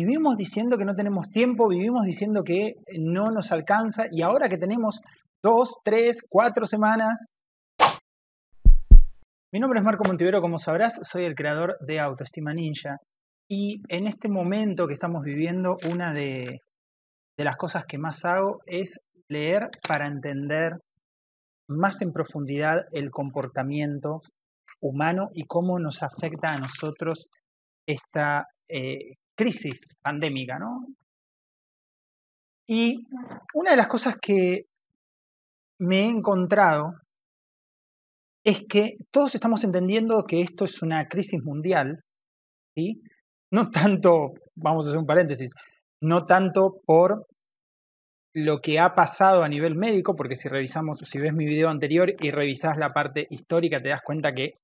[0.00, 4.56] Vivimos diciendo que no tenemos tiempo, vivimos diciendo que no nos alcanza y ahora que
[4.56, 5.00] tenemos
[5.42, 7.26] dos, tres, cuatro semanas.
[9.52, 12.98] Mi nombre es Marco Montivero, como sabrás, soy el creador de Autoestima Ninja
[13.50, 16.60] y en este momento que estamos viviendo, una de,
[17.36, 20.78] de las cosas que más hago es leer para entender
[21.68, 24.22] más en profundidad el comportamiento
[24.80, 27.26] humano y cómo nos afecta a nosotros
[27.84, 30.84] esta eh, crisis pandémica, ¿no?
[32.66, 33.06] Y
[33.54, 34.66] una de las cosas que
[35.78, 36.92] me he encontrado
[38.44, 42.04] es que todos estamos entendiendo que esto es una crisis mundial,
[42.74, 43.00] ¿sí?
[43.50, 45.52] No tanto, vamos a hacer un paréntesis,
[46.00, 47.26] no tanto por
[48.34, 52.12] lo que ha pasado a nivel médico, porque si revisamos, si ves mi video anterior
[52.20, 54.58] y revisas la parte histórica, te das cuenta que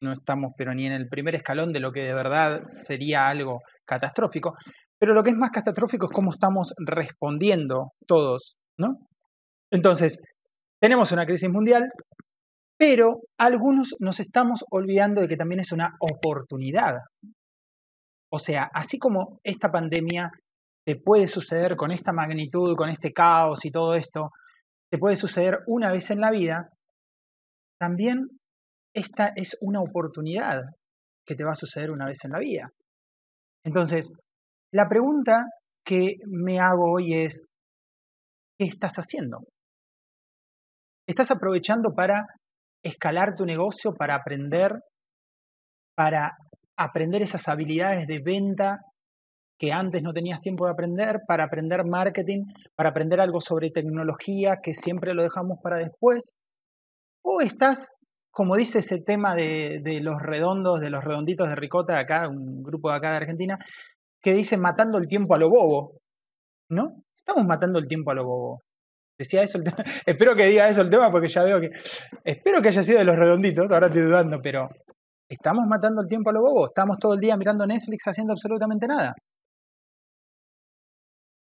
[0.00, 3.60] no estamos pero ni en el primer escalón de lo que de verdad sería algo
[3.84, 4.56] catastrófico,
[4.98, 8.98] pero lo que es más catastrófico es cómo estamos respondiendo todos, ¿no?
[9.70, 10.18] Entonces,
[10.80, 11.90] tenemos una crisis mundial,
[12.78, 16.98] pero algunos nos estamos olvidando de que también es una oportunidad.
[18.32, 20.30] O sea, así como esta pandemia
[20.86, 24.30] te puede suceder con esta magnitud, con este caos y todo esto,
[24.90, 26.70] te puede suceder una vez en la vida,
[27.78, 28.39] también
[28.94, 30.62] esta es una oportunidad
[31.26, 32.72] que te va a suceder una vez en la vida.
[33.64, 34.12] Entonces,
[34.72, 35.44] la pregunta
[35.84, 37.46] que me hago hoy es,
[38.58, 39.40] ¿qué estás haciendo?
[41.06, 42.26] ¿Estás aprovechando para
[42.82, 44.80] escalar tu negocio, para aprender,
[45.96, 46.36] para
[46.76, 48.78] aprender esas habilidades de venta
[49.58, 52.44] que antes no tenías tiempo de aprender, para aprender marketing,
[52.74, 56.32] para aprender algo sobre tecnología que siempre lo dejamos para después?
[57.22, 57.90] ¿O estás
[58.30, 62.90] como dice ese tema de, los redondos, de los redonditos de ricota acá, un grupo
[62.90, 63.58] de acá de Argentina,
[64.22, 65.98] que dice matando el tiempo a lo bobo,
[66.70, 67.02] ¿no?
[67.16, 68.62] Estamos matando el tiempo a lo bobo.
[69.18, 69.76] Decía eso el tema.
[70.06, 71.70] espero que diga eso el tema porque ya veo que.
[72.24, 74.68] Espero que haya sido de los redonditos, ahora estoy dudando, pero
[75.28, 76.66] estamos matando el tiempo a lo bobo.
[76.66, 79.14] Estamos todo el día mirando Netflix haciendo absolutamente nada.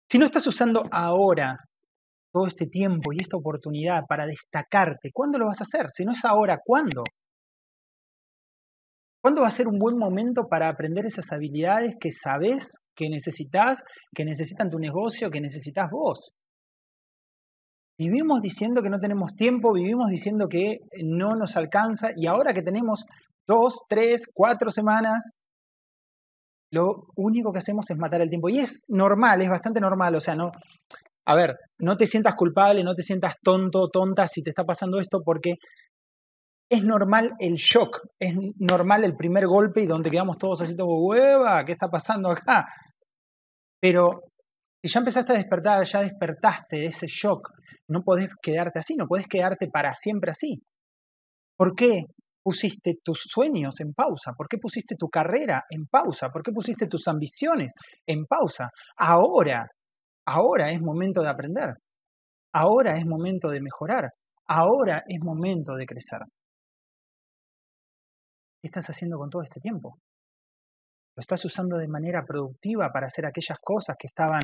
[0.09, 1.59] Si no estás usando ahora
[2.37, 5.91] todo este tiempo y esta oportunidad para destacarte, ¿cuándo lo vas a hacer?
[5.91, 7.03] Si no es ahora, ¿cuándo?
[9.23, 13.83] ¿Cuándo va a ser un buen momento para aprender esas habilidades que sabes que necesitas,
[14.15, 16.35] que necesitan tu negocio, que necesitas vos?
[17.99, 22.61] Vivimos diciendo que no tenemos tiempo, vivimos diciendo que no nos alcanza y ahora que
[22.61, 23.07] tenemos
[23.47, 25.33] dos, tres, cuatro semanas,
[26.71, 28.51] lo único que hacemos es matar el tiempo.
[28.51, 30.53] Y es normal, es bastante normal, o sea, no,
[31.27, 35.01] a ver, no te sientas culpable, no te sientas tonto, tonta si te está pasando
[35.01, 35.57] esto, porque
[36.71, 41.05] es normal el shock, es normal el primer golpe y donde quedamos todos así como,
[41.07, 42.67] hueva, ¿qué está pasando acá?
[43.81, 44.23] Pero
[44.83, 47.51] si ya empezaste a despertar, ya despertaste de ese shock,
[47.89, 50.63] no podés quedarte así, no podés quedarte para siempre así.
[51.57, 52.05] ¿Por qué
[52.43, 54.33] pusiste tus sueños en pausa?
[54.33, 56.29] ¿Por qué pusiste tu carrera en pausa?
[56.31, 57.73] ¿Por qué pusiste tus ambiciones
[58.07, 58.71] en pausa?
[58.97, 59.67] Ahora
[60.27, 61.75] Ahora es momento de aprender.
[62.53, 64.13] Ahora es momento de mejorar.
[64.49, 66.21] Ahora es momento de crecer.
[68.61, 69.99] ¿Qué estás haciendo con todo este tiempo?
[71.17, 74.43] ¿Lo estás usando de manera productiva para hacer aquellas cosas que estaban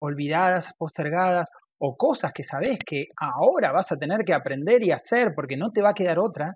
[0.00, 1.48] olvidadas, postergadas,
[1.78, 5.70] o cosas que sabes que ahora vas a tener que aprender y hacer porque no
[5.70, 6.54] te va a quedar otra?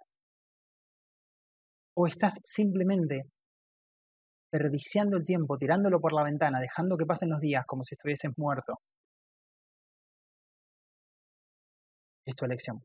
[1.94, 3.24] ¿O estás simplemente
[4.50, 8.30] desperdiciando el tiempo, tirándolo por la ventana, dejando que pasen los días como si estuvieses
[8.36, 8.80] muerto.
[12.26, 12.82] Es tu elección.